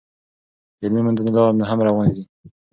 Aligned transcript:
علمي 0.81 1.01
موندنې 1.05 1.31
لا 1.35 1.43
هم 1.69 1.79
روانې 1.87 2.11
دي. 2.17 2.23